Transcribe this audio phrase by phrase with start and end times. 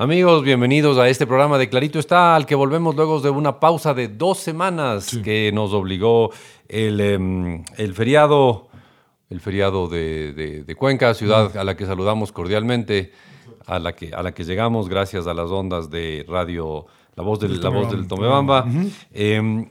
[0.00, 3.94] Amigos, bienvenidos a este programa de Clarito está, al que volvemos luego de una pausa
[3.94, 6.30] de dos semanas que nos obligó
[6.68, 8.68] el, em, el feriado,
[9.28, 13.10] el feriado de, de- de Cuenca, ciudad a la que saludamos cordialmente,
[13.66, 16.86] a la que, a la que llegamos gracias a las ondas de radio
[17.16, 18.66] La Voz del, la voz del Tomebamba.
[19.12, 19.66] Em,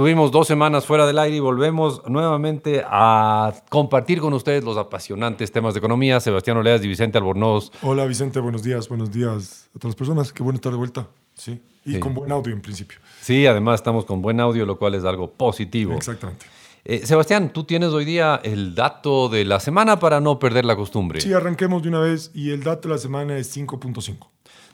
[0.00, 5.52] Tuvimos dos semanas fuera del aire y volvemos nuevamente a compartir con ustedes los apasionantes
[5.52, 6.20] temas de economía.
[6.20, 7.70] Sebastián Oleas y Vicente Albornoz.
[7.82, 10.32] Hola Vicente, buenos días, buenos días a todas las personas.
[10.32, 11.06] Qué bueno estar de vuelta.
[11.34, 11.60] Sí.
[11.84, 12.00] Y Sí.
[12.00, 12.98] con buen audio en principio.
[13.20, 15.92] Sí, además estamos con buen audio, lo cual es algo positivo.
[15.92, 16.46] Exactamente.
[16.82, 20.76] Eh, Sebastián, tú tienes hoy día el dato de la semana para no perder la
[20.76, 21.20] costumbre.
[21.20, 24.30] Sí, arranquemos de una vez y el dato de la semana es 5.5.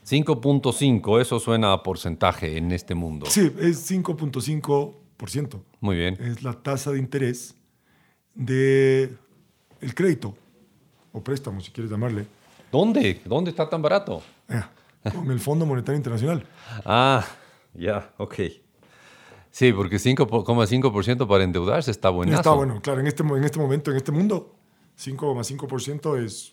[0.08, 3.26] 5.5, eso suena a porcentaje en este mundo.
[3.28, 5.05] Sí, es 5.5%.
[5.80, 6.16] Muy bien.
[6.20, 7.54] Es la tasa de interés
[8.34, 9.16] de
[9.80, 10.36] el crédito
[11.12, 12.26] o préstamo, si quieres llamarle,
[12.70, 13.22] ¿Dónde?
[13.24, 14.22] ¿Dónde está tan barato?
[14.48, 14.60] eh,
[15.12, 16.44] con el Fondo Monetario Internacional.
[16.84, 17.24] Ah,
[17.74, 18.34] ya, ok.
[19.50, 22.40] Sí, porque 5,5% para endeudarse está buenazo.
[22.40, 24.54] Está bueno, claro, en este, en este momento, en este mundo,
[24.98, 26.52] 5,5% es,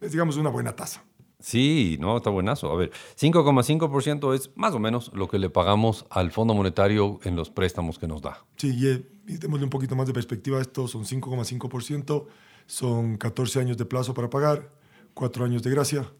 [0.00, 1.02] es, digamos, una buena tasa.
[1.42, 2.70] Sí, no, está buenazo.
[2.70, 2.90] A ver,
[3.20, 7.98] 5,5% es más o menos lo que le pagamos al Fondo Monetario en los préstamos
[7.98, 8.44] que nos da.
[8.56, 12.26] Sí, y, eh, y démosle un poquito más de perspectiva a esto, son 5,5%,
[12.66, 14.70] son 14 años de plazo para pagar,
[15.14, 16.10] 4 años de gracia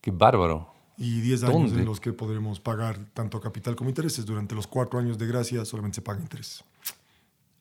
[0.00, 0.68] Qué bárbaro.
[0.96, 1.80] y 10 años ¿Dónde?
[1.80, 4.26] en los que podremos pagar tanto capital como intereses.
[4.26, 6.64] Durante los 4 años de gracia solamente se paga interés.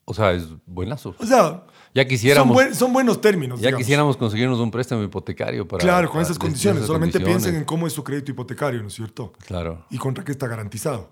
[0.05, 1.15] O sea, es buenazo.
[1.19, 1.63] O sea,
[1.93, 3.59] Ya son, quisiéramos, buen- son buenos términos.
[3.59, 3.79] ya digamos.
[3.83, 5.81] quisiéramos conseguirnos un préstamo hipotecario para...
[5.81, 6.77] Claro, con esas condiciones.
[6.79, 7.43] esas Solamente condiciones.
[7.43, 9.33] piensen en cómo es su crédito hipotecario, ¿no es cierto?
[9.45, 11.11] Claro, Y contra qué está garantizado.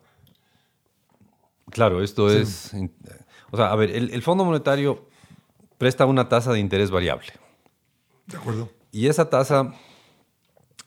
[1.69, 2.71] claro, esto es...
[3.51, 5.07] O sea, a ver, el, el Fondo Monetario
[5.77, 7.31] presta una tasa de interés variable.
[8.27, 8.69] ¿De acuerdo?
[8.91, 9.73] Y esa tasa,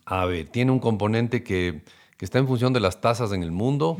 [0.04, 1.84] a ver, tiene un componente que,
[2.16, 3.96] que está en función de las tasas en el mundo.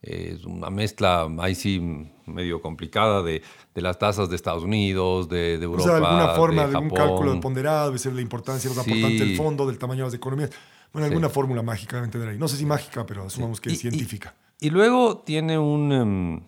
[0.00, 1.80] Es una mezcla, ahí sí,
[2.26, 3.42] medio complicada de,
[3.74, 5.88] de las tasas de Estados Unidos, de, de O Europa.
[5.88, 6.96] sea, alguna forma de, un Japón.
[6.96, 8.90] cálculo ponderado, ser la importancia, los Sí.
[8.90, 10.50] aportantes del fondo, del tamaño de las economías.
[10.92, 11.12] Bueno, Sí.
[11.12, 12.38] alguna fórmula mágica deben tener ahí.
[12.38, 14.34] No sé si mágica, pero asumamos que Y- es científica.
[14.60, 16.40] Y, y luego tiene un, em,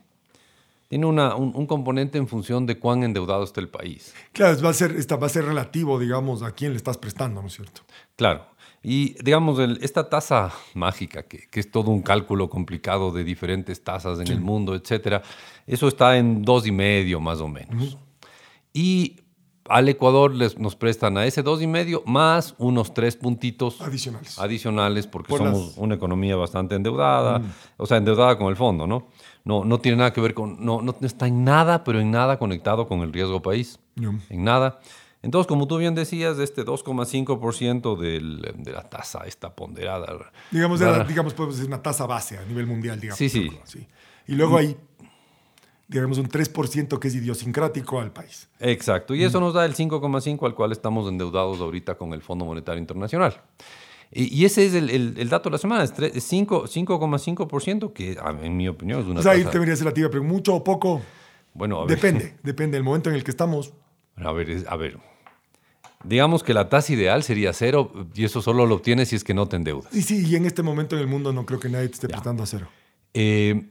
[0.88, 4.15] tiene una, un, un componente en función de cuán endeudado está el país.
[4.32, 7.41] Claro, va a, ser, esta va a ser relativo, digamos, a quién le estás prestando,
[7.43, 7.82] ¿no es cierto?
[8.17, 8.44] Claro.
[8.82, 13.84] Y digamos, el- esta tasa mágica, que, que es todo un cálculo complicado de diferentes
[13.84, 15.22] tasas en el mundo, etcétera,
[15.66, 17.98] eso está en dos y medio más o menos.
[18.72, 19.20] Y
[19.69, 24.38] al Ecuador les, nos prestan a ese dos y medio más unos tres puntitos Adicionales.
[24.38, 27.42] adicionales porque Por somos las- una economía bastante endeudada,
[27.76, 29.08] o sea, endeudada con el fondo, ¿no?
[29.44, 32.38] No, no tiene nada que ver con, no, no está en nada, pero en nada
[32.38, 34.10] conectado con el riesgo país, Ya.
[34.30, 34.80] en nada.
[35.22, 40.32] Entonces, como tú bien decías, este 2,5% del- de la tasa está ponderada.
[40.50, 43.19] Digamos, la- digamos, podemos decir una tasa base a nivel mundial, digamos.
[43.19, 43.50] Sí, sí.
[43.64, 43.86] Sí.
[44.26, 44.76] Y luego hay,
[45.88, 48.48] digamos, un 3% que es idiosincrático al país.
[48.60, 52.44] Exacto, y eso nos da el 5,5 al cual estamos endeudados ahorita con el Fondo
[52.44, 53.42] Monetario Internacional.
[54.12, 57.92] Y, ese es el, el- el dato de la semana, es tre- es cinco- 5,5%,
[57.92, 60.64] que en mi opinión es una O sea, ahí ser la tibia, pero mucho o
[60.64, 61.00] poco,
[61.54, 61.97] Bueno, a ver.
[61.97, 62.34] depende.
[62.42, 63.72] Depende del momento en el que estamos.
[64.16, 64.98] A ver, a ver.
[66.05, 69.34] Digamos que la tasa ideal sería cero y eso solo lo obtienes si es que
[69.34, 69.94] no te endeudas.
[69.94, 72.09] Y sí, y en este momento en el mundo no creo que nadie te esté
[72.09, 72.69] prestando a cero.
[73.12, 73.71] Eh,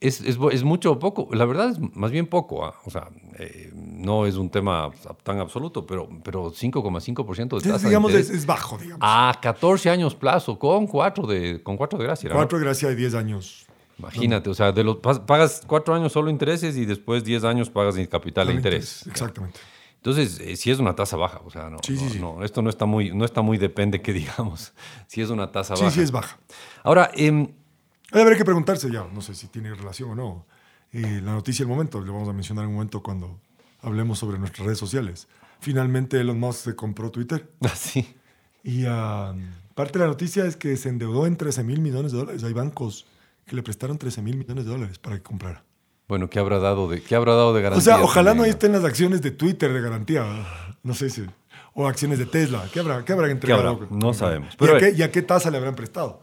[0.00, 1.28] es, es mucho o poco.
[1.32, 2.64] La verdad es más bien poco.
[2.64, 2.74] ah.
[2.84, 3.08] O sea,
[3.38, 4.90] eh, no es un tema
[5.22, 9.00] tan absoluto, pero, pero 5,5% de tasa digamos, de es, bajo, digamos.
[9.00, 12.28] a 14 años plazo con 4 de, con cuatro de gracia.
[12.28, 12.36] ¿no?
[12.36, 13.66] Cuatro gracias de 10 años.
[13.98, 17.94] Imagínate, o sea, de los, pagas 4 años solo intereses y después 10 años pagas
[18.08, 19.06] capital de Solamente interés.
[19.06, 19.60] Exactamente.
[20.04, 22.20] Entonces, eh, sí es una tasa baja, o sea, no, Sí, sí, no- sí.
[22.20, 24.74] no, esto no está muy, no está muy depende que digamos,
[25.06, 25.94] si es una tasa Sí, baja.
[25.94, 26.38] sí es baja.
[26.82, 27.48] Ahora, em,
[28.12, 30.46] Ahí Habrá que preguntarse ya, no sé si tiene relación o no.
[30.92, 33.40] Eh, la noticia del momento, le vamos a mencionar en un momento cuando
[33.80, 35.26] hablemos sobre nuestras redes sociales.
[35.58, 38.14] Finalmente Elon Musk se compró Twitter así,
[38.62, 39.34] y ah,
[39.74, 42.44] parte de la noticia es que se endeudó en 13 mil millones de dólares.
[42.44, 43.06] Hay bancos
[43.46, 45.64] que le prestaron 13 mil millones de dólares para que comprara.
[46.08, 47.94] Bueno, ¿qué habrá dado de, qué habrá dado de garantía?
[47.94, 50.24] O sea, ojalá no estén las acciones de Twitter de garantía.
[50.82, 51.24] No sé si.
[51.74, 52.68] O acciones de Tesla.
[52.72, 53.68] ¿Qué habrá, qué habrá entregado?
[53.68, 53.86] habrá?
[53.90, 54.54] No sabemos.
[54.54, 56.20] ¿Y, Pero a a qué, y a qué tasa le habrán prestado?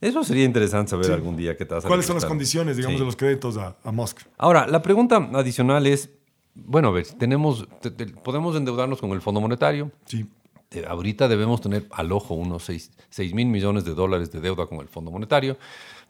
[0.00, 1.12] Eso sería interesante saber Sí.
[1.12, 1.88] algún día qué tasa.
[1.88, 3.00] ¿Cuáles le son las condiciones, digamos, Sí.
[3.00, 4.20] de los créditos a, a Musk?
[4.36, 6.10] Ahora, la pregunta adicional es,
[6.54, 9.90] bueno, a ver, tenemos, te- te- podemos endeudarnos con el Fondo Monetario.
[10.04, 10.26] Sí.
[10.72, 12.90] Eh, ahorita debemos tener al ojo unos 6,
[13.34, 15.56] mil millones de dólares de deuda con el Fondo Monetario.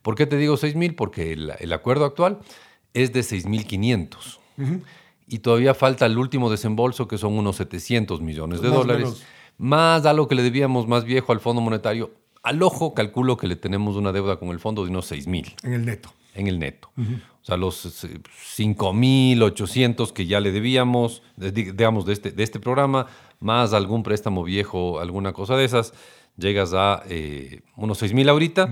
[0.02, 0.94] ¿Por qué te digo 6 mil?
[0.96, 2.38] Porque el, el acuerdo actual
[2.94, 4.40] es de 6 mil 500.
[5.28, 9.22] Y todavía falta el último desembolso, que son unos 700 millones de Más dólares, menos.
[9.58, 12.12] más a lo que le debíamos más viejo al Fondo Monetario
[12.42, 15.52] al ojo calculo que le tenemos una deuda con el fondo de unos 6 mil
[15.64, 16.12] En el neto.
[16.34, 16.90] en el neto.
[16.96, 18.20] O sea, los eh,
[19.00, 23.06] 5.800 que ya le debíamos, de- di- digamos, de este, de este programa,
[23.40, 25.92] más algún préstamo viejo, alguna cosa de esas,
[26.36, 28.68] llegas a eh, unos 6.000 ahorita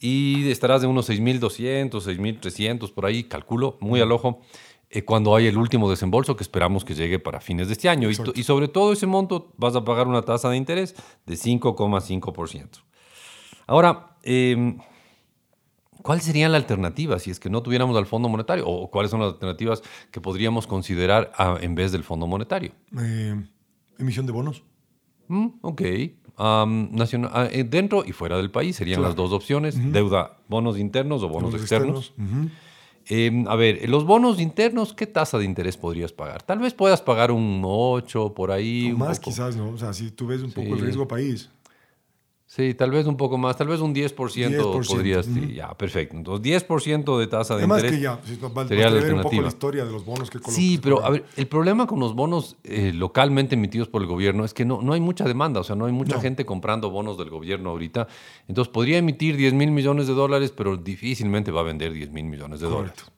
[0.00, 4.40] y estarás de unos 6.200, 6.300 por ahí, calculo, muy al ojo,
[4.88, 8.08] eh, cuando hay el último desembolso que esperamos que llegue para fines de este año.
[8.10, 12.78] Y, sobre todo ese monto vas a pagar una tasa de interés de 5,5%.
[13.66, 14.78] Ahora, em,
[16.02, 18.66] ¿Cuál sería la alternativa si es que no tuviéramos al Fondo Monetario?
[18.66, 22.72] ¿O cuáles son las alternativas que podríamos considerar a- en vez del Fondo Monetario?
[22.98, 23.34] Eh,
[23.98, 24.62] emisión de bonos.
[25.30, 25.82] Mm, ok.
[26.36, 29.08] Am, nacional- ah, eh, dentro y fuera del país serían Claro.
[29.10, 29.76] las dos opciones.
[29.92, 32.12] Deuda, bonos internos o bonos, Bonos externos.
[33.06, 36.42] Em, a ver, los bonos internos, ¿qué tasa de interés podrías pagar?
[36.42, 38.90] Tal vez puedas pagar un 8 por ahí.
[38.90, 39.70] O un más poco- quizás, ¿no?
[39.70, 41.50] O sea, si tú ves un poco el riesgo país.
[42.52, 45.28] Sí, tal vez un poco más, tal vez un 10%, 10%, podrías.
[45.54, 46.16] ya, perfecto.
[46.16, 47.98] Entonces, 10% de tasa de Además interés.
[48.00, 50.40] que ya, si nos va, sería la un poco la historia de los bonos que
[50.48, 54.44] Sí, pero a ver, el problema con los bonos eh, localmente emitidos por el gobierno
[54.44, 56.22] es que no, no hay mucha demanda, o sea, no hay mucha No.
[56.22, 58.08] gente comprando bonos del gobierno ahorita.
[58.48, 62.24] Entonces podría emitir 10 mil millones de dólares, pero difícilmente va a vender 10 mil
[62.24, 62.94] millones de dólares.
[63.00, 63.12] Correcto.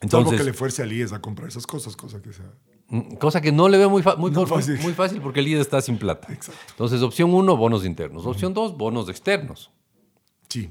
[0.00, 2.50] Salvo Entonces, que le fuerce al IES a comprar esas cosas, cosa que sea.
[2.92, 4.78] Mm, cosa que no le veo muy, fa- muy, No muy- fácil.
[4.80, 6.32] muy fácil porque el IED está sin plata.
[6.32, 6.60] Exacto.
[6.70, 8.24] Entonces, opción uno, bonos internos.
[8.26, 9.70] Opción dos, bonos externos.
[10.48, 10.70] Sí.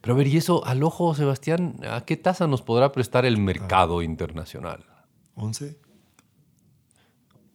[0.00, 3.38] Pero a ver, y eso al ojo, Sebastián, ¿a qué tasa nos podrá prestar el
[3.38, 4.84] mercado internacional?
[5.34, 5.76] ¿11?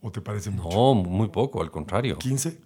[0.01, 0.69] ¿O te parece mucho?
[0.75, 2.17] No, muy poco, al contrario.
[2.19, 2.57] ¿15?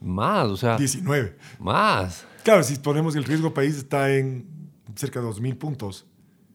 [0.00, 1.36] Más, o sea, 19.
[1.58, 2.24] más.
[2.44, 4.46] Claro, si ponemos el riesgo país está en
[4.94, 6.06] cerca de 2.000 puntos.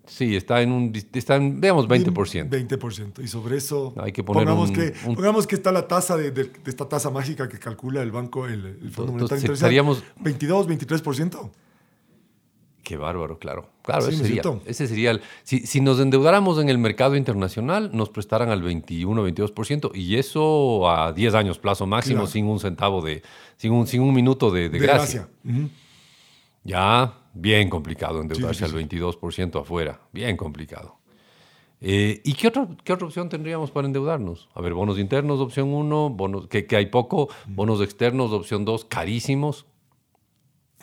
[0.10, 2.50] Sí, está en un, está en, veamos, 20%.
[2.50, 3.24] 20%.
[3.24, 6.18] Y sobre eso, Hay que poner pongamos, un- que, un- pongamos que está la tasa
[6.18, 9.98] de, de- de esta tasa mágica que calcula el banco, el, el Fondo Monetario estaríamos-
[10.00, 10.24] Internacional.
[10.24, 11.52] 22, 23%.
[12.84, 13.70] Qué bárbaro, claro.
[13.84, 14.62] Claro, Sí, ese ¿no es sería.
[14.66, 19.24] Ese sería el, si, si nos endeudáramos en el mercado internacional, nos prestaran al 21,
[19.28, 22.32] 22%, y eso a 10 años plazo máximo, Claro.
[22.32, 23.22] sin un centavo de,
[23.58, 25.28] sin un, sin un minuto de, de De gracia.
[25.44, 25.60] gracia.
[25.62, 25.70] Ujú.
[26.64, 28.98] Ya, bien complicado endeudarse Sí, sí, sí.
[29.00, 30.02] al 22% afuera.
[30.12, 30.98] Bien complicado.
[31.82, 34.50] Eh, ¿Y qué otra, qué otra opción tendríamos para endeudarnos?
[34.54, 38.84] A ver, bonos internos, opción 1, bonos, que, que hay poco, bonos externos, opción 2,
[38.86, 39.66] carísimos.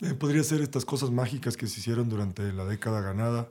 [0.03, 3.49] Eh, podría ser estas cosas mágicas que se hicieron durante la década ganada.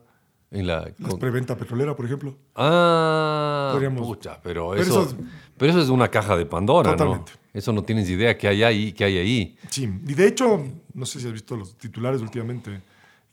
[0.51, 2.35] En la, La con- preventa petrolera, por ejemplo.
[2.55, 5.17] Ah, Podríamos- pucha, pero Pero eso, eso-
[5.57, 7.31] pero eso es una caja de Pandora, Totalmente.
[7.33, 7.39] ¿no?
[7.53, 9.57] Eso no tienes idea qué hay ahí, qué hay ahí.
[9.69, 10.63] Sí, y de hecho,
[10.93, 12.81] no sé si has visto los titulares últimamente,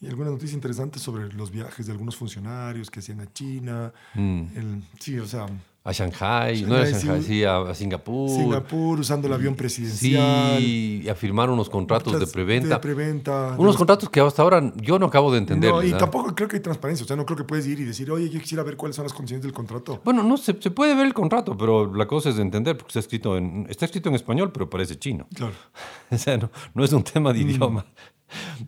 [0.03, 3.93] y alguna noticia interesante sobre los viajes de algunos funcionarios que hacían a China.
[4.15, 4.41] Mm.
[4.57, 5.47] el- sí, o sea,
[5.85, 7.43] A Shanghai, no era Shanghai, sí.
[7.43, 8.31] a, a Singapur.
[8.31, 10.59] Singapur usando el avión presidencial.
[10.61, 12.69] Sí, y a firmar unos contratos de preventa.
[12.69, 13.57] De preventa.
[13.59, 15.73] unos contratos que hasta ahora yo no acabo de entender.
[15.73, 17.03] No, y tampoco creo que hay transparencia.
[17.03, 19.05] O sea, no creo que puedes ir y decir, oye, yo quisiera ver cuáles son
[19.07, 20.01] las condiciones del contrato.
[20.05, 22.91] Bueno, no, se, se puede ver el contrato, pero la cosa es de entender, porque
[22.91, 25.27] está escrito en, está escrito en español, pero parece chino.
[25.35, 25.55] Claro.
[26.13, 27.49] O sea, no, no es un tema de Mm.
[27.51, 27.87] idioma.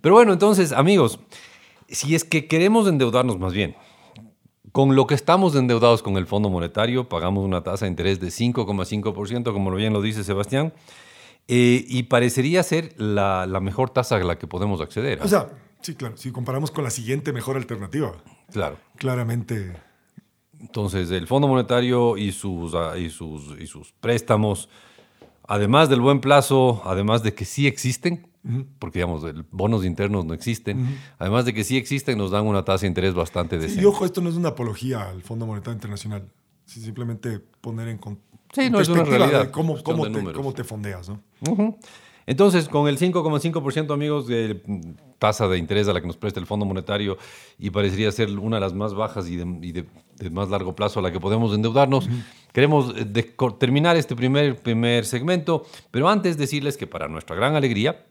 [0.01, 1.19] Pero bueno, entonces, amigos,
[1.89, 3.77] si es que queremos endeudarnos más bien,
[4.73, 8.27] con lo que estamos endeudados con el Fondo Monetario, pagamos una tasa de interés de
[8.27, 10.73] 5,5%, como bien lo dice Sebastián,
[11.47, 15.21] eh, y parecería ser la, la mejor tasa a la que podemos acceder.
[15.21, 15.27] ¿ah?
[15.27, 15.49] O sea,
[15.81, 16.17] sí, claro.
[16.17, 18.15] Si comparamos con la siguiente mejor alternativa,
[18.51, 18.77] claro.
[18.97, 19.77] claramente.
[20.59, 24.69] Entonces, el Fondo Monetario y sus, ah, y sus, y sus préstamos,
[25.47, 28.27] además del buen plazo, además de que sí existen,
[28.79, 32.65] porque digamos, el- bonos internos no existen, además de que sí existen, nos dan una
[32.65, 33.83] tasa de interés bastante Sí, decente.
[33.83, 36.29] y ojo, esto no es una apología al Fondo Monetario Internacional.
[36.67, 37.99] Sí, simplemente poner en,
[38.53, 41.09] Sí, en no, es una perspectiva realidad, de cómo, cómo de te, cómo te fondeas,
[41.09, 41.21] ¿no?
[42.27, 44.63] Entonces, con el 5,5% amigos de
[45.19, 47.19] tasa de interés a la que nos presta el Fondo Monetario
[47.59, 49.85] y parecería ser una de las más bajas y de, y de-
[50.17, 52.09] de más largo plazo a la que podemos endeudarnos,
[52.53, 58.07] queremos eh, terminar este primer, primer segmento, pero antes decirles que para nuestra gran alegría,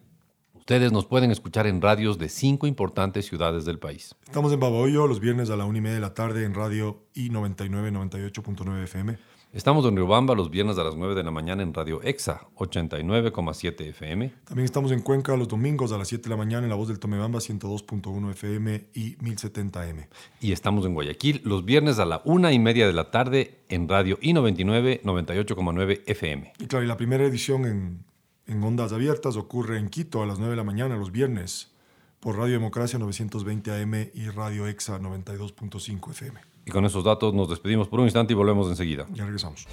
[0.64, 4.16] ustedes nos pueden escuchar en radios de cinco importantes ciudades del país.
[4.24, 7.04] Estamos en Babahoyo los viernes a la una y media de la tarde en radio
[7.16, 9.18] I99 98.9 FM.
[9.52, 13.82] Estamos en Riobamba los viernes a las 9 de la mañana en Radio EXA 89,7
[13.90, 14.34] FM.
[14.46, 16.88] También estamos en Cuenca los domingos a las 7 de la mañana en La Voz
[16.88, 20.08] del Tomebamba 102.1 FM y 1070 M.
[20.40, 23.90] Y estamos en Guayaquil los viernes a la una y media de la tarde en
[23.90, 26.54] Radio I99 98,9 FM.
[26.58, 28.06] Y claro, y la primera edición en,
[28.48, 31.72] en Ondas Abiertas ocurre en Quito a las 9 de la mañana los viernes
[32.20, 36.40] por Radio Democracia 920 AM y Radio EXA 92.5 FM.
[36.66, 39.06] Y con esos datos nos despedimos por un instante y volvemos enseguida.
[39.14, 39.68] Ya regresamos.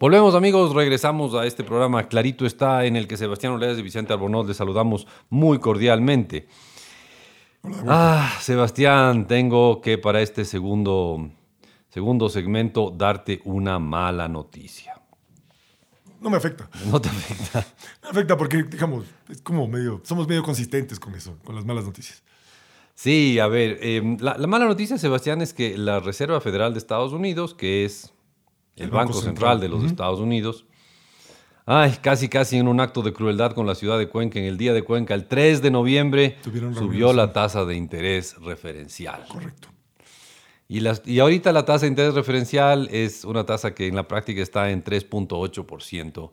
[0.00, 4.12] Volvemos amigos, regresamos a este programa Clarito está en el que Sebastián Oleas y Vicente
[4.12, 6.46] Arbonós les saludamos muy cordialmente.
[7.88, 11.32] Ah, Sebastián, tengo que para este segundo,
[11.88, 15.02] segundo segmento darte una mala noticia.
[16.20, 16.70] No me afecta.
[16.86, 17.66] No te afecta.
[18.04, 21.84] Me afecta porque, digamos, es como medio, somos medio consistentes con eso, con las malas
[21.84, 22.22] noticias.
[22.94, 26.78] Sí, a ver, eh, la, la mala noticia, Sebastián, es que la Reserva Federal de
[26.78, 28.12] Estados Unidos, que es
[28.78, 30.64] el, Banco, Central, de los Estados Unidos.
[31.66, 34.56] Ay, casi, casi en un acto de crueldad con la ciudad de Cuenca, en el
[34.56, 39.24] día de Cuenca, el 3 de noviembre, subió la tasa de interés referencial.
[39.28, 39.68] Correcto.
[40.66, 44.08] Y, las, y ahorita la tasa de interés referencial es una tasa que en la
[44.08, 46.30] práctica está en 3.8%.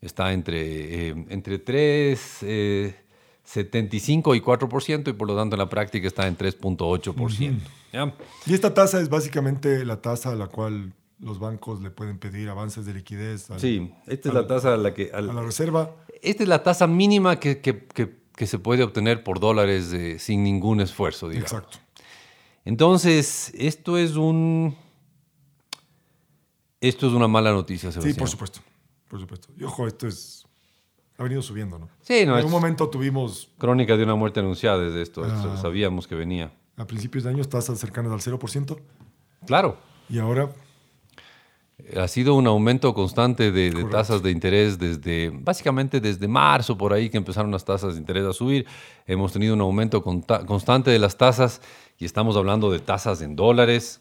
[0.00, 2.94] Está entre, eh, entre 3,75
[3.42, 8.12] 75 y 4%, y por lo tanto en la práctica está en 3.8%.
[8.46, 12.48] Y esta tasa es básicamente la tasa a la cual los bancos le pueden pedir
[12.48, 13.48] avances de liquidez.
[13.58, 15.10] sí, esta es la tasa a la que...
[15.12, 15.94] a la reserva.
[16.22, 17.60] Esta es la tasa mínima que,
[18.46, 21.52] se puede obtener por dólares sin ningún esfuerzo, digamos.
[21.52, 21.78] Exacto.
[22.64, 24.76] Entonces, esto es un...
[26.80, 28.14] Esto es una mala noticia, Sebastián.
[28.14, 28.60] Sí, por supuesto.
[29.08, 29.48] Por supuesto.
[29.58, 30.46] Y ojo, esto es...
[31.18, 31.90] Ha venido subiendo, ¿no?
[32.00, 32.38] Sí, no.
[32.38, 33.50] En un momento tuvimos...
[33.58, 35.22] Crónica de una muerte anunciada desde esto.
[35.22, 35.58] Ah.
[35.60, 36.52] sabíamos que venía.
[36.78, 38.78] A principios de año tasas cercanas al 0%.
[39.46, 39.76] Claro.
[40.08, 40.50] Y ahora
[41.96, 47.10] ha sido un aumento constante de, tasas de interés desde, básicamente desde marzo, por ahí
[47.10, 48.66] que empezaron las tasas de interés a subir.
[49.06, 51.60] Hemos tenido un aumento constante de las tasas
[51.98, 54.00] y estamos hablando de tasas en dólares.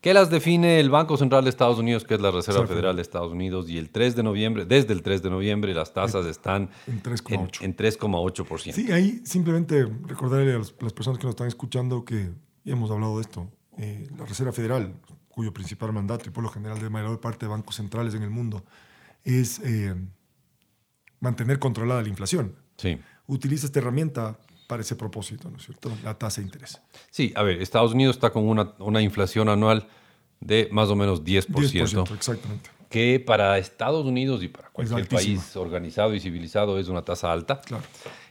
[0.00, 3.00] ¿Qué las define el Banco Central de Estados Unidos, que es la Reserva Federal de
[3.00, 3.70] Estados Unidos?
[3.70, 7.62] Y el 3 de noviembre, desde el 3 de noviembre, las tasas están en 3,8%.
[7.62, 8.72] En, 3,8%.
[8.72, 12.28] Sí, ahí simplemente recordarle a las personas que nos están escuchando que
[12.66, 13.48] hemos hablado de esto.
[13.78, 14.94] Eh, la Reserva Federal,
[15.34, 18.30] cuyo principal mandato y por lo general de mayor parte de bancos centrales en el
[18.30, 18.64] mundo,
[19.24, 19.94] es eh,
[21.18, 22.54] mantener controlada la inflación.
[22.76, 23.00] Sí.
[23.26, 24.38] Utiliza esta herramienta
[24.68, 25.90] para ese propósito, ¿no es cierto?
[26.04, 26.80] La tasa de interés.
[27.10, 29.88] Sí, a ver, Estados Unidos está con una, una inflación anual
[30.38, 31.46] de más o menos 10%.
[31.48, 32.70] 10%, exactamente.
[32.88, 37.60] Que para Estados Unidos y para cualquier país organizado y civilizado es una tasa alta.
[37.60, 37.82] Claro.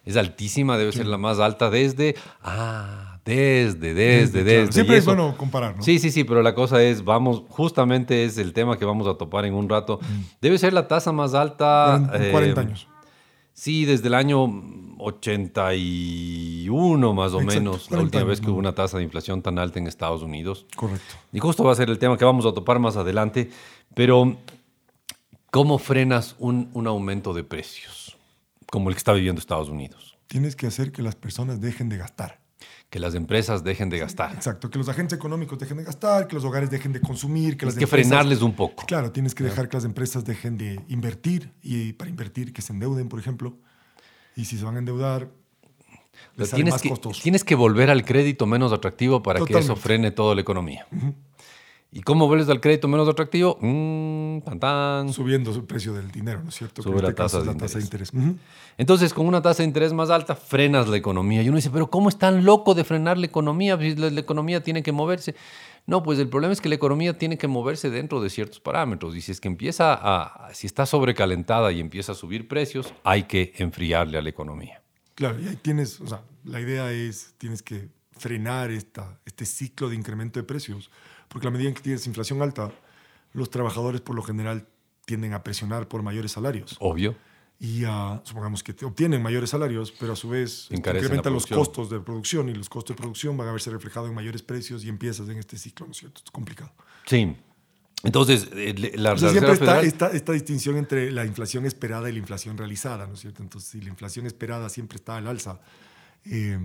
[0.05, 2.15] Es altísima, debe ser la más alta desde...
[2.41, 4.73] Ah, desde, desde, desde.
[4.73, 5.83] Siempre es bueno comparar, ¿no?
[5.83, 9.13] Sí, sí, sí, pero la cosa es, vamos, justamente es el tema que vamos a
[9.13, 10.01] topar en un rato.
[10.01, 10.23] Mm.
[10.41, 11.95] Debe ser la tasa más alta.
[12.13, 12.89] En 40 eh, años.
[13.53, 14.43] Sí, desde el año
[14.97, 19.79] 81 más o menos, la última vez que hubo una tasa de inflación tan alta
[19.79, 20.65] en Estados Unidos.
[20.75, 21.15] Correcto.
[21.31, 23.49] Y justo va a ser el tema que vamos a topar más adelante,
[23.93, 24.35] pero
[25.51, 28.02] ¿cómo frenas un, un aumento de precios
[28.73, 30.17] como el que está viviendo Estados Unidos?
[30.25, 32.41] Tienes que hacer que las personas dejen de gastar
[32.89, 34.33] que las empresas dejen de gastar.
[34.33, 37.65] Exacto, que los agentes económicos dejen de gastar, que los hogares dejen de consumir, que
[37.65, 38.85] las que frenarles un poco.
[38.85, 42.71] Claro, tienes que dejar que las empresas dejen de invertir y para invertir que se
[42.71, 43.57] endeuden, por ejemplo.
[44.35, 45.29] Y si se van a endeudar,
[46.35, 47.19] les sale tienes más que, costoso.
[47.21, 50.87] Tienes que volver al crédito menos atractivo para que eso frene toda la economía.
[51.95, 53.59] ¿Y cómo vuelves al crédito menos atractivo?
[53.61, 56.81] Mm, tan, Subiendo el precio del dinero, ¿no es cierto?
[56.81, 58.11] Sube la, tasa de, interés.
[58.79, 61.43] Entonces, con una tasa de interés más alta, frenas la economía.
[61.43, 63.77] Y uno dice, pero ¿cómo es tan loco de frenar la economía?
[63.77, 65.35] Pues, la, la, economía tiene que moverse.
[65.85, 69.15] No, pues el problema es que la economía tiene que moverse dentro de ciertos parámetros.
[69.15, 73.23] Y si es que empieza a, si está sobrecalentada y empieza a subir precios, hay
[73.23, 74.81] que enfriarle a la economía.
[75.13, 79.89] Claro, y ahí tienes, o sea, la idea es, tienes que frenar esta, este ciclo
[79.89, 80.89] de incremento de precios
[81.33, 82.71] porque a medida en que tienes inflación alta,
[83.33, 84.67] los trabajadores por lo general
[85.05, 86.77] tienden a presionar por mayores salarios.
[86.79, 87.15] Obvio.
[87.59, 87.83] Y
[88.23, 92.53] supongamos que obtienen mayores salarios, pero a su vez incrementan los costos de producción y
[92.53, 95.57] los costos de producción van a verse reflejados en mayores precios y empiezas en este
[95.57, 96.21] ciclo, ¿no es cierto?
[96.23, 96.71] Es complicado.
[97.05, 97.35] Sí.
[98.03, 102.19] Entonces, eh, la Entonces, siempre está esta, esta, distinción entre la inflación esperada y la
[102.19, 103.41] inflación realizada, ¿no es cierto?
[103.41, 105.61] Entonces, si la inflación esperada siempre está al alza,
[106.25, 106.59] eh,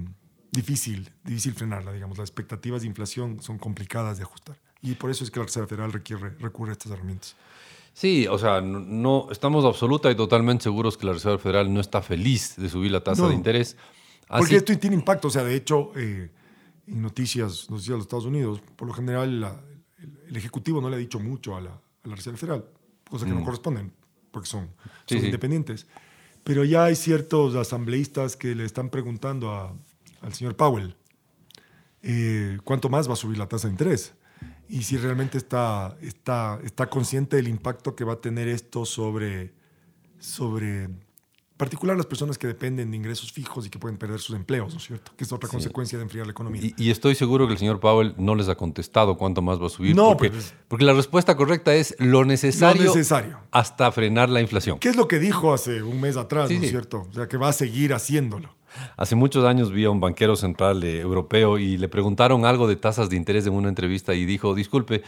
[0.59, 2.19] difícil, difícil frenarla, digamos.
[2.19, 4.57] Las expectativas de inflación son complicadas de ajustar.
[4.83, 7.37] Y por eso es que la Reserva Federal requiere, recurre a estas herramientas.
[7.93, 12.01] Sí, o sea, no, estamos absoluta y totalmente seguros que la Reserva Federal no está
[12.01, 13.77] feliz de subir la tasa de interés.
[14.29, 15.29] Porque esto tiene impacto.
[15.29, 16.31] O sea, de hecho, eh,
[16.87, 19.61] en noticias, noticias de los Estados Unidos, por lo general
[20.29, 22.65] el, Ejecutivo no le ha dicho mucho a la, a la Reserva Federal,
[23.09, 23.45] cosa que no mm.
[23.45, 23.93] corresponden,
[24.31, 24.69] porque son,
[25.11, 25.87] independientes.
[26.45, 29.75] Pero ya hay ciertos asambleístas que le están preguntando a,
[30.23, 30.97] al señor Powell,
[32.03, 34.15] eh, ¿cuánto más va a subir la tasa de interés?
[34.69, 39.53] Y si realmente está, está, está consciente del impacto que va a tener esto sobre,
[40.19, 40.89] sobre
[41.57, 44.79] particular las personas que dependen de ingresos fijos y que pueden perder sus empleos, ¿no
[44.79, 45.11] es cierto?
[45.17, 46.63] Que es otra consecuencia de enfriar la economía.
[46.63, 49.67] Y, y, estoy seguro que el señor Powell no les ha contestado cuánto más va
[49.67, 49.97] a subir.
[49.97, 53.41] No, porque, pues- porque la respuesta correcta es lo necesario, Lo necesario.
[53.51, 54.79] hasta frenar la inflación.
[54.79, 56.71] ¿Qué es lo que dijo hace un mes atrás, Sí, ¿no es sí.
[56.71, 57.07] cierto?
[57.11, 58.55] O sea, que va a seguir haciéndolo.
[58.97, 62.77] Hace muchos años vi a un banquero central eh, europeo y le preguntaron algo de
[62.77, 65.03] tasas de interés en una entrevista y dijo, disculpe,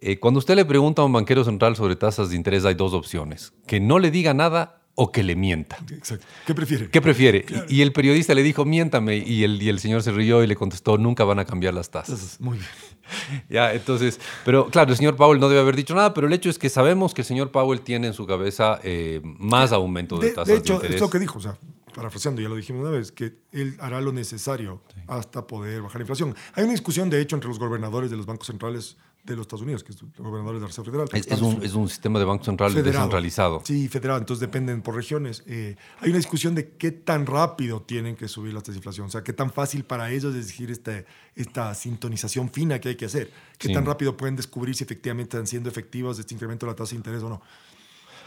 [0.00, 2.92] eh, cuando usted le pregunta a un banquero central sobre tasas de interés hay dos
[2.94, 5.78] opciones, que no le diga nada o que le mienta.
[5.92, 6.26] Exacto.
[6.44, 6.90] ¿Qué prefiere?
[6.90, 7.46] ¿Qué prefiere?
[7.68, 10.48] Y, y el periodista le dijo, miéntame, y el, y el señor se rió y
[10.48, 12.40] le contestó, nunca van a cambiar las tasas.
[12.40, 12.68] Muy bien.
[13.48, 16.50] Ya, entonces, pero claro, el señor Powell no debe haber dicho nada, pero el hecho
[16.50, 20.26] es que sabemos que el señor Powell tiene en su cabeza eh, más aumento de,
[20.26, 20.96] De, tasas de de, hecho, interés.
[20.96, 21.56] es lo que dijo, o sea,
[21.98, 26.02] parafraseando, ya lo dijimos una vez, que él hará lo necesario hasta poder bajar la
[26.02, 26.32] inflación.
[26.54, 29.62] Hay una discusión, de hecho, entre los gobernadores de los bancos centrales de los Estados
[29.62, 31.08] Unidos, que es los gobernadores de la Reserva Federal.
[31.12, 32.92] es, es un, es un sistema de banco central Federado.
[32.92, 33.62] descentralizado.
[33.64, 35.42] Sí, federal, entonces dependen por regiones.
[35.46, 39.08] Eh, hay una discusión de qué tan rápido tienen que subir las tasas de inflación,
[39.08, 42.96] o sea, qué tan fácil para ellos es decir este, esta sintonización fina que hay
[42.96, 43.74] que hacer, qué Sí.
[43.74, 46.96] tan rápido pueden descubrir si efectivamente están siendo efectivos este incremento de la tasa de
[46.98, 47.42] interés o no.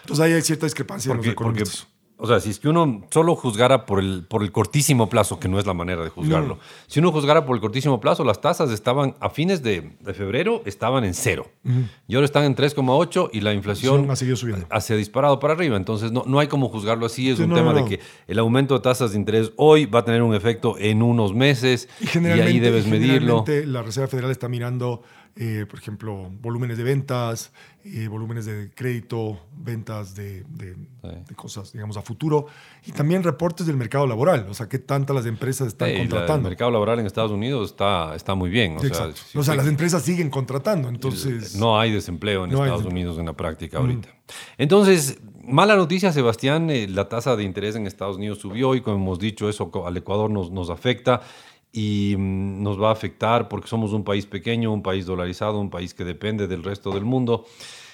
[0.01, 1.87] Entonces ahí hay cierta discrepancia en Porque, los porque, economistas.
[2.23, 5.47] O sea, si es que uno solo juzgara por el, por el cortísimo plazo, que
[5.47, 8.69] no es la manera de juzgarlo, si uno juzgara por el cortísimo plazo, las tasas
[8.69, 11.47] estaban a fines de, de febrero, estaban en cero.
[12.07, 14.67] Y ahora están en 3,8 y la inflación ha seguido subiendo.
[14.69, 15.77] ha- se ha disparado para arriba.
[15.77, 17.29] Entonces, no, no hay como juzgarlo así.
[17.29, 19.99] Es Sí, un no, tema de que el aumento de tasas de interés hoy va
[19.99, 23.43] a tener un efecto en unos meses y, ahí debes medirlo.
[23.45, 25.01] generalmente la Reserva Federal está mirando,
[25.35, 27.51] eh, por ejemplo, volúmenes de ventas,
[27.85, 30.75] eh, volúmenes de crédito, ventas de, de-
[31.27, 32.45] de cosas, digamos, a futuro,
[32.85, 36.01] y también reportes del mercado laboral, o sea, qué tantas las empresas están Sí, la-
[36.01, 36.49] el contratando.
[36.49, 38.77] mercado laboral en Estados Unidos está, está muy bien.
[38.77, 39.21] O Sí, sea, exacto.
[39.25, 41.55] si o sea, usted- las empresas siguen contratando, entonces...
[41.55, 42.91] No hay desempleo en No Estados desempleo.
[43.09, 44.09] Unidos en la práctica ahorita.
[44.57, 48.97] Entonces, mala noticia, Sebastián, eh, la tasa de interés en Estados Unidos subió y como
[48.97, 51.21] hemos dicho, eso al Ecuador nos, nos afecta
[51.71, 55.69] y mm, nos va a afectar porque somos un país pequeño, un país dolarizado, un
[55.69, 57.45] país que depende del resto del mundo.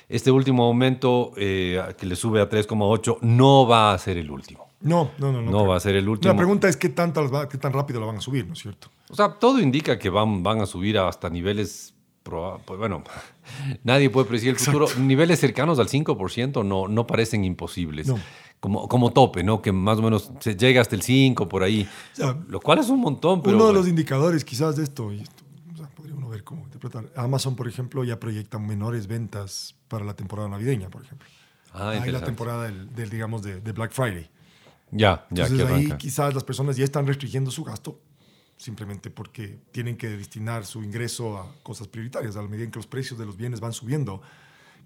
[0.09, 4.67] Este último aumento eh, que le sube a 3,8 no va a ser el último.
[4.79, 5.41] No, no, no.
[5.41, 6.31] No, va a ser el último.
[6.33, 8.53] La pregunta es qué, tanto las va- qué tan rápido la van a subir, ¿no
[8.53, 8.89] es cierto?
[9.09, 13.03] O sea, todo indica que van, van a subir hasta niveles, pues bueno,
[13.83, 14.87] nadie puede predecir el futuro.
[14.99, 18.07] Niveles cercanos al 5% no, no parecen imposibles.
[18.07, 18.19] No.
[18.59, 19.61] Como, como tope, ¿no?
[19.61, 21.87] Que más o menos se llega hasta el 5 por ahí.
[22.13, 23.55] O sea, Lo cual es un montón, pero...
[23.55, 25.43] Uno de los indicadores quizás de esto, y esto
[25.73, 27.11] o sea, podría uno ver cómo interpretar.
[27.15, 31.27] Amazon, por ejemplo, ya proyecta menores ventas para la temporada navideña, por ejemplo.
[31.71, 34.27] Ah, Hay la temporada del, del, digamos, de, de Black Friday.
[34.91, 37.99] Ya, ya Entonces ahí quizás las personas ya están restringiendo su gasto
[38.57, 42.35] simplemente porque tienen que destinar su ingreso a cosas prioritarias.
[42.35, 44.21] A la medida en que los precios de los bienes van subiendo,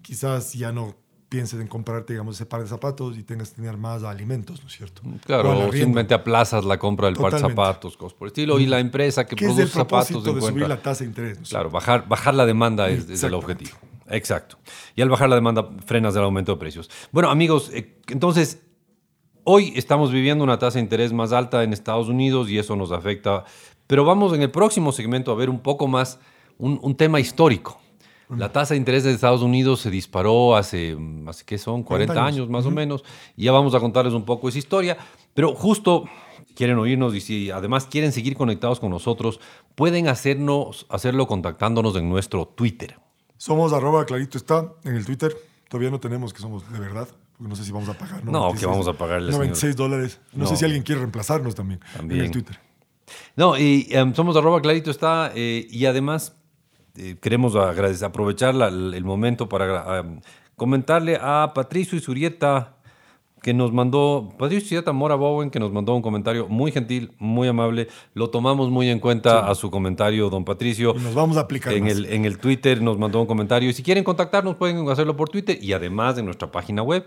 [0.02, 0.94] quizás ya no
[1.32, 4.68] pienses en comprarte, digamos, ese par de zapatos y tengas que tener más alimentos, ¿no
[4.68, 5.00] es cierto?
[5.02, 5.72] O al Claro, arriendo.
[5.72, 9.24] simplemente aplazas la compra del par de zapatos, cosas por el estilo, y la empresa
[9.24, 11.38] que ¿Qué es produce zapatos de subir la tasa de interés?
[11.38, 13.78] ¿no es Claro, bajar, bajar la demanda es, es el objetivo.
[14.08, 14.58] Exacto.
[14.94, 16.90] Y al bajar la demanda frenas el aumento de precios.
[17.12, 18.60] Bueno, amigos, eh, entonces,
[19.44, 22.92] hoy estamos viviendo una tasa de interés más alta en Estados Unidos y eso nos
[22.92, 23.44] afecta.
[23.86, 26.18] Pero vamos en el próximo segmento a ver un poco más
[26.58, 27.81] un, un tema histórico.
[28.36, 31.82] La tasa de interés de Estados Unidos se disparó hace, mm, hace ¿qué son?
[31.82, 33.04] 40, 40 años, años, más o menos.
[33.36, 34.96] Y ya vamos a contarles un poco esa historia.
[35.34, 36.04] Pero justo
[36.54, 39.40] quieren oírnos y si además quieren seguir conectados con nosotros,
[39.74, 42.96] pueden hacernos, hacerlo contactándonos en nuestro Twitter.
[43.36, 45.34] Somos arroba clarito está en el Twitter.
[45.68, 47.08] Todavía no tenemos que somos de verdad.
[47.36, 48.24] Porque no sé si vamos a pagar.
[48.24, 49.46] No, que vamos a pagarle, señor.
[49.46, 50.20] 96 dólares.
[50.32, 50.50] No, No.
[50.50, 52.20] sé si alguien quiere reemplazarnos también, También.
[52.20, 52.58] en el Twitter.
[53.36, 56.36] No, y em, somos arroba clarito está eh, y además
[56.96, 60.20] eh, queremos agradecer, aprovechar la- el momento para em,
[60.56, 62.76] comentarle a Patricio Isurieta
[63.42, 67.48] que nos mandó, Patricio Isurieta Mora Bowen, que nos mandó un comentario muy gentil, muy
[67.48, 67.88] amable.
[68.14, 70.94] Lo tomamos muy en cuenta a su comentario, don Patricio.
[70.96, 71.92] Y nos vamos a aplicar En más.
[71.92, 73.68] el, en el Twitter nos mandó un comentario.
[73.68, 77.04] Y si quieren contactarnos, pueden hacerlo por Twitter y además en nuestra página web,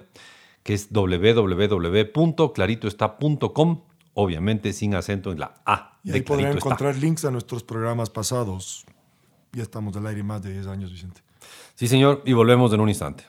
[0.63, 3.81] que es www.claritoestá.com,
[4.13, 5.99] obviamente sin acento en la A.
[6.03, 6.57] Y ahí podrán Está.
[6.57, 8.85] encontrar links a nuestros programas pasados.
[9.55, 11.21] Ya estamos al aire más de 10 años, Vicente.
[11.75, 13.23] Sí, señor, y volvemos en un instante.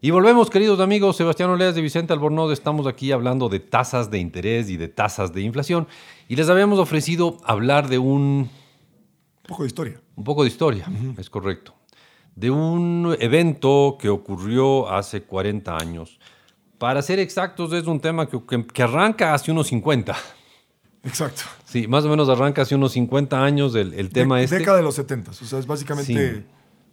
[0.00, 1.16] Y volvemos, queridos amigos.
[1.16, 2.52] Sebastián Oleas de Vicente Albornoz.
[2.52, 5.86] Estamos aquí hablando de tasas de interés y de tasas de inflación.
[6.28, 10.00] Y les habíamos ofrecido hablar de un Un poco de historia.
[10.16, 10.86] un poco de historia,
[11.18, 11.74] es correcto.
[12.34, 16.18] de un evento que ocurrió hace 40 años.
[16.78, 20.16] Para ser exactos, es un tema que, que, que arranca hace unos 50.
[21.04, 21.42] Exacto.
[21.66, 24.58] Sí, más o menos arranca hace unos 50 años el, el tema de, este.
[24.60, 26.44] Década de los 70, o sea, es básicamente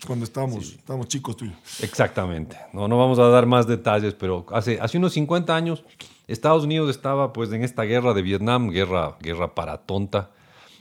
[0.06, 1.56] cuando estábamos, estábamos chicos tú y yo.
[1.82, 2.58] Exactamente.
[2.74, 5.84] No, no vamos a dar más detalles, pero hace, hace unos 50 años
[6.28, 10.30] Estados Unidos estaba pues en esta guerra de Vietnam, guerra, guerra para tonta.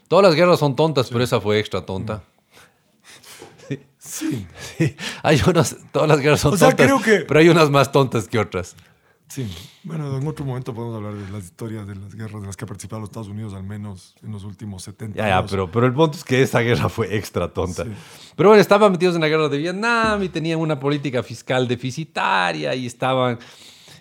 [0.09, 2.23] Todas las guerras son tontas, pero esa fue extra tonta.
[3.69, 3.81] Sí.
[3.99, 7.71] Sí, hay unas, todas las guerras son O sea, tontas, creo que- pero hay unas
[7.71, 8.77] más tontas que otras.
[9.29, 9.47] Sí.
[9.83, 12.65] Bueno, en otro momento podemos hablar de las historias de las guerras de las que
[12.65, 15.51] ha participado los Estados Unidos, al menos en los últimos 70 Ya, ya, años.
[15.51, 17.85] pero, pero el punto es que esa guerra fue extra tonta.
[17.85, 17.91] Sí.
[18.37, 22.75] Pero bueno, estaban metidos en la guerra de Vietnam y tenían una política fiscal deficitaria
[22.77, 23.39] y estaban.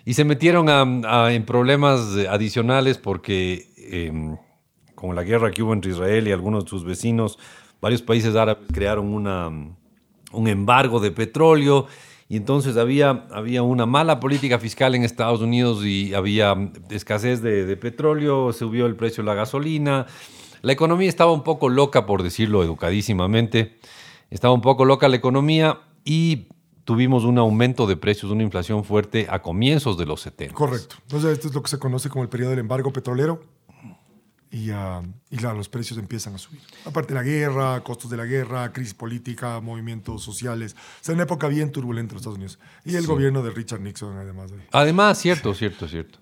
[0.04, 4.36] Y se metieron a- a- en problemas eh, adicionales porque em,
[4.94, 7.36] con la guerra que hubo entre Israel y algunos de sus vecinos,
[7.80, 11.86] varios países árabes crearon una, un embargo de petróleo
[12.28, 16.56] y entonces había, había una mala política fiscal en Estados Unidos y había
[16.90, 20.06] escasez de, de petróleo, subió el precio de la gasolina,
[20.62, 23.78] la economía estaba un poco loca, por decirlo educadísimamente,
[24.30, 26.48] estaba un poco loca la economía y
[26.86, 30.54] tuvimos un aumento de precios, una inflación fuerte a comienzos de los 70.
[30.54, 30.96] Correcto.
[31.02, 33.42] Entonces, esto es lo que se conoce como el periodo del embargo petrolero.
[34.50, 36.60] Y, ah, y claro, los precios empiezan a subir.
[36.84, 40.74] Aparte de la guerra, costos de la guerra, crisis política, movimientos sociales.
[40.74, 42.58] O sea, una época bien turbulenta en los Estados Unidos.
[42.84, 44.52] Y el gobierno de Richard Nixon, además.
[44.52, 44.60] ahí.
[44.72, 46.18] Además, cierto, cierto, cierto.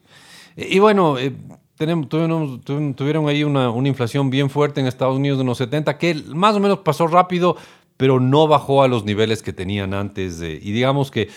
[0.56, 1.36] Y, y bueno, eh,
[1.76, 5.58] tenemos, tuvieron, tuvieron- tuvieron ahí una, una inflación bien fuerte en Estados Unidos en los
[5.58, 7.56] 70, que más o menos pasó rápido,
[7.96, 10.38] pero no bajó a los niveles que tenían antes.
[10.38, 11.28] de- y digamos que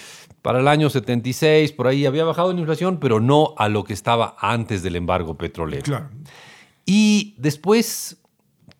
[0.42, 3.92] para el año 76, por ahí había bajado la inflación, pero no a lo que
[3.94, 5.84] estaba antes del embargo petrolero.
[5.84, 6.10] Claro.
[6.88, 8.18] Y después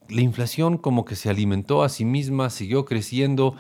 [0.10, 3.56] la inflación como que se alimentó a sí misma, siguió creciendo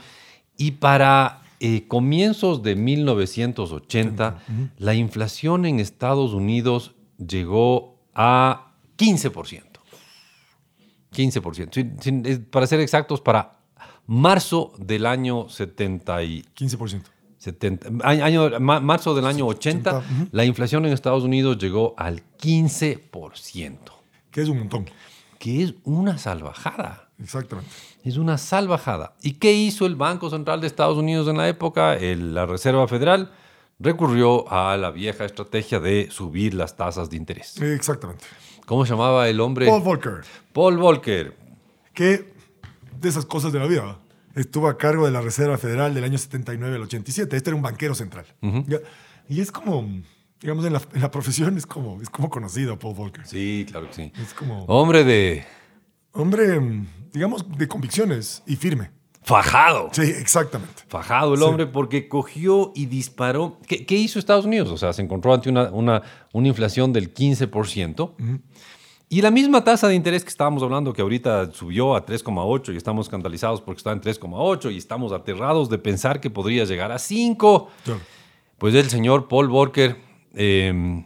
[0.57, 4.39] y para eh, comienzos de 1980
[4.77, 9.63] la inflación en Estados Unidos llegó a 15%.
[11.13, 11.73] 15%.
[11.73, 13.59] Sin- sin- es- para ser exactos, para
[14.05, 17.03] marzo del año 70 y 15%.
[17.39, 20.27] 70, año, año- ma- marzo del año 80, 80, ujú.
[20.31, 23.91] la inflación en Estados Unidos llegó al 15%,
[24.31, 24.85] Que es un montón.
[25.39, 27.09] que es una salvajada.
[27.21, 27.69] Exactamente.
[28.03, 29.15] Es una salvajada.
[29.21, 31.95] ¿Y qué hizo el Banco Central de Estados Unidos en la época?
[31.95, 33.31] El- la Reserva Federal
[33.79, 37.59] recurrió a la vieja estrategia de subir las tasas de interés.
[37.61, 38.25] Exactamente.
[38.65, 39.67] ¿Cómo se llamaba el hombre?
[39.67, 40.21] Paul Volcker,
[40.53, 41.35] Paul Volcker.
[41.93, 42.33] que
[42.99, 43.99] de esas cosas de la vida,
[44.35, 47.37] estuvo a cargo de la Reserva Federal del año 79 al 87.
[47.37, 48.25] Este era un banquero central.
[49.29, 49.87] Y es como,
[50.41, 53.25] digamos, en la, en la profesión es como, es como conocido Paul Volcker.
[53.27, 54.11] Sí, claro que sí.
[54.21, 55.45] Es como Hombre de
[56.13, 56.59] hombre,
[57.13, 58.91] digamos, de convicciones y firme.
[59.23, 59.89] fajado.
[59.91, 60.83] Sí, exactamente.
[60.87, 61.45] Fajado el Sí.
[61.45, 63.59] hombre porque cogió y disparó.
[63.67, 64.69] ¿Qué, qué hizo Estados Unidos?
[64.69, 66.01] O sea, se encontró ante una, una,
[66.33, 68.13] una inflación del 15%.
[69.09, 72.77] Y la misma tasa de interés que estábamos hablando, que ahorita subió a 3,8 y
[72.77, 76.97] estamos escandalizados porque está en 3,8 y estamos aterrados de pensar que podría llegar a
[76.99, 77.69] 5.
[77.83, 77.99] Claro.
[78.57, 79.97] Pues el señor Paul Volcker
[80.37, 81.03] eh,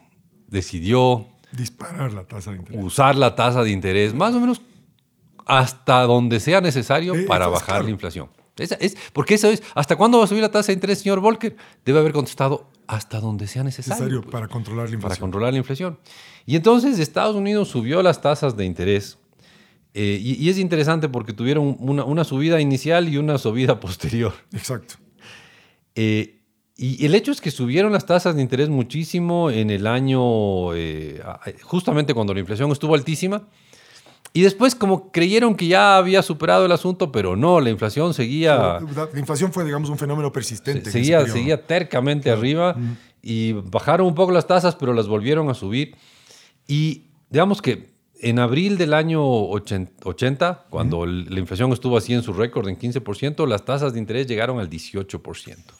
[0.47, 2.83] decidió Disparar la tasa de interés.
[2.83, 4.61] usar la tasa de interés más o menos
[5.45, 7.83] hasta donde sea necesario Eh, para bajar claro.
[7.85, 8.29] la inflación.
[8.57, 11.19] Esa es, porque eso es, ¿hasta cuándo va a subir la tasa de interés, señor
[11.19, 11.55] Volcker?
[11.83, 13.95] Debe haber contestado hasta donde sea necesario.
[14.03, 15.19] Necesario pues, para controlar la para inflación.
[15.21, 15.99] controlar la inflación.
[16.45, 19.17] Y entonces Estados Unidos subió las tasas de interés.
[19.93, 24.33] eh, y, y es interesante porque tuvieron una, una subida inicial y una subida posterior.
[24.53, 24.95] Exacto.
[25.95, 26.40] Eh,
[26.83, 31.21] y el hecho es que subieron las tasas de interés muchísimo en el año, eh,
[31.23, 33.43] a- justamente cuando la inflación estuvo altísima.
[34.33, 38.55] Y después como creyeron que ya había superado el asunto, pero no, la inflación seguía,
[38.55, 40.89] La la inflación fue, digamos, un fenómeno persistente.
[40.89, 42.75] seguía, seguía tercamente arriba
[43.21, 45.95] y bajaron un poco las tasas, pero las volvieron a subir.
[46.67, 47.91] Y digamos que
[48.21, 52.69] en abril del año 80, 80, cuando el- la inflación estuvo así en su récord
[52.69, 55.73] en 15%, las tasas de interés llegaron al 18%.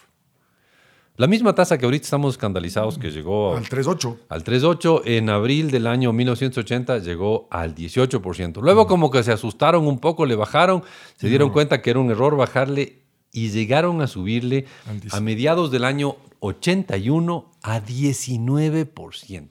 [1.18, 4.18] La misma tasa que ahorita estamos escandalizados que llegó Al 3.8.
[4.30, 8.62] al 3.8, en abril del año 1980 llegó al 18%.
[8.62, 10.84] Luego como que se asustaron un poco, le bajaron,
[11.18, 15.14] se dieron cuenta que era un error bajarle y llegaron a subirle Al 10.
[15.14, 19.50] a mediados del año 81 a 19%.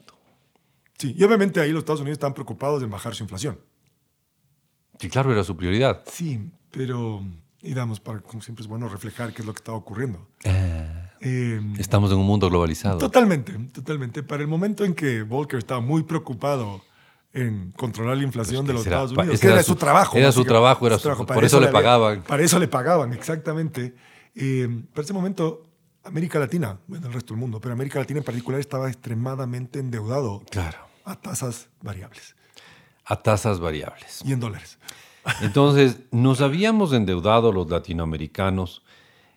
[0.99, 3.59] Sí, y obviamente ahí los Estados Unidos están preocupados en bajar su inflación.
[4.99, 6.03] Sí, claro, era su prioridad.
[6.11, 7.23] Sí, pero,
[7.63, 10.27] y damos, para, como siempre es bueno reflejar qué es lo que está ocurriendo.
[10.45, 12.99] Eh, Estamos en un mundo globalizado.
[12.99, 14.23] totalmente, totalmente.
[14.23, 16.83] Para el momento en que Volcker estaba muy preocupado
[17.33, 19.41] en controlar la inflación de los Será- Estados Unidos.
[19.41, 20.17] que era era, su- trabajo.
[20.19, 21.27] era su trabajo, era su- trabajo.
[21.27, 22.23] por Para eso le pagaban.
[22.23, 23.95] Para eso le pagaban, exactamente.
[24.35, 25.67] Eh, para ese momento,
[26.05, 30.43] América Latina, bueno, el resto del mundo, pero América Latina en particular estaba extremadamente endeudado
[30.51, 30.79] Claro.
[31.05, 32.35] a tasas variables
[33.05, 34.23] A tasas variables.
[34.25, 34.79] y en dólares.
[35.43, 38.83] Entonces, nos habíamos endeudado los latinoamericanos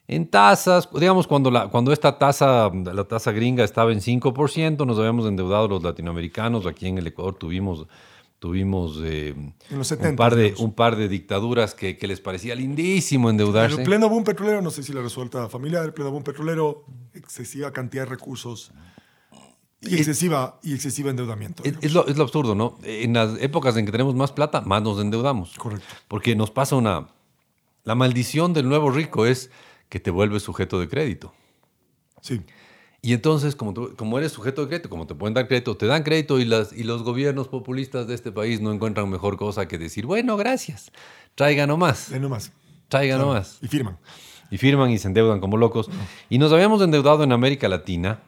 [0.07, 4.99] en tasas, digamos, cuando, la, cuando esta tasa, la tasa gringa estaba en 5%, nos
[4.99, 6.65] habíamos endeudado los latinoamericanos.
[6.65, 7.87] Aquí en el Ecuador tuvimos,
[8.39, 12.19] tuvimos eh, En los un, 70, par de, un par de dictaduras que, que les
[12.19, 13.77] parecía lindísimo En endeudarse.
[13.77, 17.71] el pleno boom petrolero, no sé si la resulta familiar, el pleno boom petrolero, excesiva
[17.71, 18.73] cantidad de recursos
[19.79, 21.63] y excesiva, y excesiva endeudamiento.
[21.63, 22.77] Es, es lo, es lo absurdo, ¿no?
[22.83, 25.53] En las épocas en que tenemos más plata, más nos endeudamos.
[25.57, 25.85] Correcto.
[26.07, 27.07] Porque nos pasa una...
[27.85, 29.51] La maldición del nuevo rico es
[29.93, 31.31] que te vuelves sujeto de crédito.
[32.19, 32.41] Sí,
[33.03, 35.85] Y entonces, como, tú- como eres sujeto de crédito, como te pueden dar crédito, te
[35.85, 39.67] dan crédito y, las, y los gobiernos populistas de este país no encuentran mejor cosa
[39.67, 40.91] que decir, bueno, gracias,
[41.35, 42.51] traiga nomás, de nomás.
[42.87, 43.59] traiga nomás.
[43.61, 43.99] Y firman.
[44.49, 45.91] Y firman y se endeudan como locos.
[46.27, 48.19] Y nos habíamos endeudado en América Latina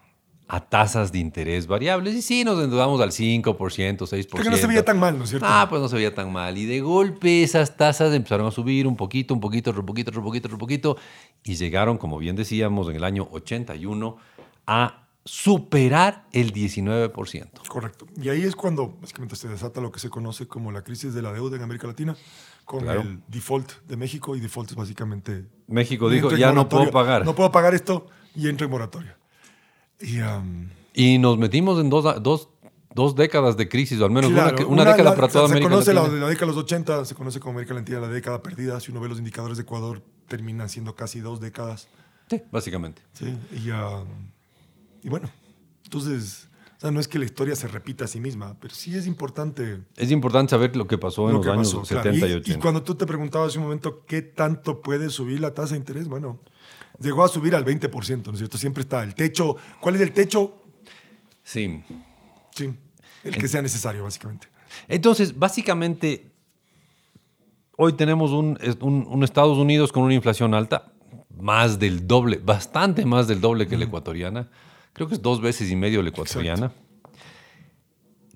[0.48, 2.14] a tasas de interés variables.
[2.16, 4.28] Y sí, nos endeudamos al 5%, 6%.
[4.30, 5.48] Porque no se veía tan mal, ¿no es cierto?
[5.50, 6.58] Ah, pues no se veía tan mal.
[6.58, 10.24] Y de golpe esas tasas empezaron a subir un poquito, un poquito, otro poquito, otro
[10.24, 10.98] poquito, otro poquito.
[11.44, 14.18] Y llegaron, como bien decíamos, en el año 81
[14.68, 17.68] a superar el 19%.
[17.68, 18.06] Correcto.
[18.22, 21.24] Y ahí es cuando básicamente se desata lo que se conoce como la crisis de
[21.24, 22.16] la deuda en América Latina,
[22.64, 23.02] con Claro.
[23.02, 24.36] el default de México.
[24.36, 25.46] Y default es básicamente.
[25.68, 27.26] México dijo, ya no puedo pagar.
[27.26, 28.06] No puedo pagar esto
[28.36, 29.14] y entro en moratorio.
[30.00, 32.50] Y, um, Y nos metimos en dos, dos,
[32.94, 35.48] dos décadas de crisis, o al menos claro, una, que- una década la- para toda
[35.48, 36.20] se América conoce la, Latina.
[36.22, 38.80] la década de los 80, se conoce como América Latina la década perdida.
[38.80, 41.88] Si uno ve los indicadores de Ecuador, terminan siendo casi dos décadas.
[42.30, 43.02] Sí, básicamente.
[43.14, 44.08] Sí, y, um,
[45.04, 45.30] y bueno,
[45.84, 48.96] entonces, o sea, no es que la historia se repita a sí misma, pero sí
[48.96, 52.04] es importante Es importante saber lo que pasó en lo los años pasó, claro.
[52.12, 52.58] 70 y, Y- 80.
[52.58, 55.80] Y cuando tú te preguntabas hace un momento qué tanto puede subir la tasa de
[55.80, 56.40] interés, bueno,
[57.00, 58.58] llegó a subir al 20%, ¿no es cierto?
[58.58, 59.56] Siempre está el techo.
[59.80, 60.62] ¿Cuál es el techo?
[61.44, 61.82] Sí.
[62.56, 62.74] Sí,
[63.24, 64.48] el que sea necesario, básicamente.
[64.88, 66.32] Entonces, básicamente,
[67.78, 70.92] hoy tenemos un, es- un- un Estados Unidos con una inflación alta,
[71.38, 74.50] más del doble, bastante más del doble que la ecuatoriana.
[74.94, 76.72] Creo que es dos veces y medio la ecuatoriana.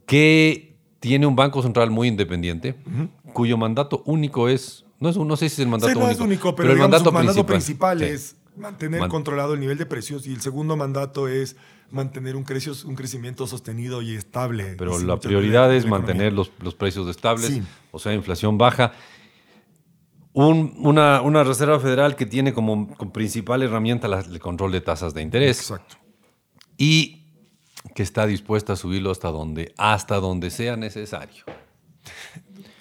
[0.06, 2.76] Que tiene un banco central muy independiente,
[3.34, 6.15] cuyo mandato único es, no, es, no sé si es el mandato Sí, no único,
[6.15, 8.26] es único, pero, el digamos, mandato su mandato principal, principal, Sí.
[8.26, 11.56] es mantener Man- controlado el nivel de precios y el segundo mandato es
[11.91, 14.76] mantener un, crecio- un crecimiento sostenido y estable.
[14.78, 17.63] Pero la prioridad es la mantener los, los precios estables, Sí.
[17.91, 18.93] o sea, inflación baja.
[20.34, 24.82] Un- una, una Reserva Federal que tiene como, como principal herramienta la- el control de
[24.82, 25.95] tasas de interés Exacto.
[26.78, 27.26] y
[27.95, 31.43] que está dispuesta a subirlo hasta donde, hasta donde sea necesario.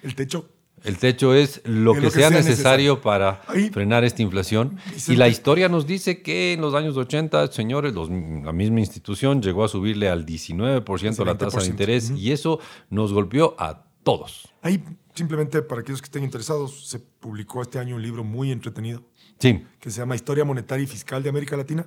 [0.03, 0.49] El techo.
[0.85, 2.51] El techo es lo, que, lo que sea, sea necesario,
[2.95, 3.01] necesario.
[3.01, 4.79] para Ahí- frenar esta inflación.
[5.09, 9.43] Y la historia nos dice que en los años 80, señores, los- la misma institución
[9.43, 11.71] llegó a subirle al 19% la tasa de 20%.
[11.71, 12.61] interés y eso
[12.91, 14.49] nos golpeó a todos.
[14.63, 14.83] Ahí,
[15.15, 19.03] simplemente para aquellos que estén interesados, se publicó este año un libro muy entretenido
[19.39, 21.87] Sí, que se llama Historia Monetaria y Fiscal de América Latina.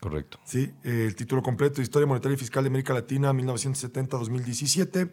[0.00, 0.38] correcto.
[0.44, 5.10] Sí, el título completo, Historia Monetaria y Fiscal de América Latina, 1970-2017.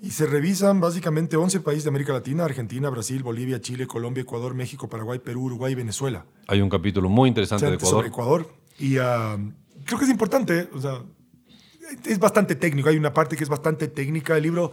[0.00, 4.54] Y se revisan básicamente 11 países de América Latina, Argentina, Brasil, Bolivia, Chile, Colombia, Ecuador,
[4.54, 6.24] México, Paraguay, Perú, Uruguay y Venezuela.
[6.46, 7.96] Hay un capítulo muy interesante de Ecuador.
[7.96, 8.54] Sobre Ecuador.
[8.78, 9.36] Y ah,
[9.84, 11.02] creo que es importante, o sea,
[12.04, 12.88] es bastante técnico.
[12.88, 14.72] Hay una parte que es bastante técnica del libro,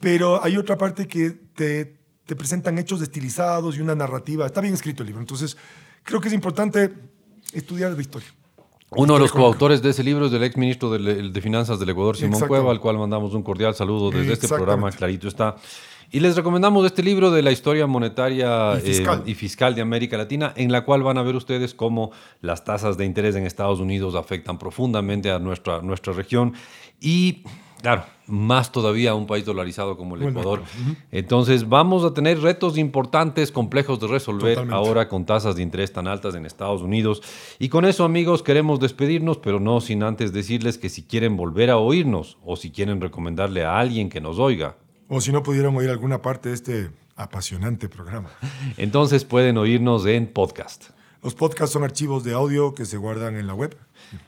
[0.00, 4.44] pero hay otra parte que te, te presentan hechos estilizados y una narrativa.
[4.44, 5.20] Está bien escrito el libro.
[5.20, 5.56] Entonces,
[6.02, 6.92] creo que es importante
[7.52, 8.28] estudiar de historia.
[8.90, 11.88] Uno de los coautores de ese libro es el ex ministro de, de Finanzas del
[11.88, 12.40] Ecuador, Simón.
[12.46, 15.56] Cueva, al cual mandamos un cordial saludo desde este programa, clarito está.
[16.12, 19.22] Y les recomendamos este libro de la historia monetaria Y fiscal.
[19.26, 22.64] eh, y fiscal de América Latina, en la cual van a ver ustedes cómo las
[22.64, 26.54] tasas de interés en Estados Unidos afectan profundamente a nuestra, nuestra región.
[27.00, 27.42] Y,
[27.82, 30.62] claro, más todavía a un país dolarizado como el Ecuador.
[31.10, 34.74] Entonces, vamos a tener retos importantes, complejos de resolver Totalmente.
[34.74, 37.22] ahora con tasas de interés tan altas en Estados Unidos.
[37.58, 41.70] Y con eso, amigos, queremos despedirnos, pero no sin antes decirles que si quieren volver
[41.70, 44.76] a oírnos o si quieren recomendarle a alguien que nos oiga,
[45.08, 48.30] O si no pudieran oír alguna parte de este apasionante programa.
[48.78, 50.86] entonces pueden oírnos en podcast.
[51.22, 53.76] Los podcasts son archivos de audio que se guardan en la web.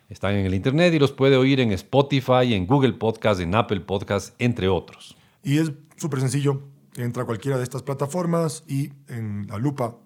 [0.08, 3.80] Están en el internet y los puede oír en Spotify, en Google Podcast, en Apple
[3.80, 5.16] Podcast, entre otros.
[5.42, 6.62] Y es súper sencillo.
[6.96, 9.96] Entra a cualquiera de estas plataformas y en la lupa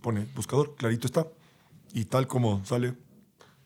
[0.00, 1.26] pone buscador, clarito está.
[1.92, 2.94] Y tal como sale,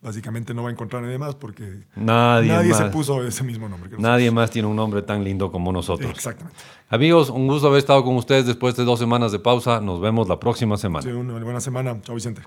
[0.01, 2.91] básicamente no va a encontrar nadie más porque Nadie, nadie se más.
[2.93, 3.89] puso ese mismo nombre.
[3.97, 6.09] Nadie más tiene un nombre tan lindo como nosotros.
[6.09, 6.17] nosotros.
[6.19, 6.59] Exactamente.
[6.89, 9.81] Amigos, un gusto haber estado con ustedes después de dos semanas de pausa.
[9.81, 11.01] Nos vemos la próxima semana.
[11.03, 11.99] Sí, una buena semana.
[12.01, 12.41] Chao, Vicente.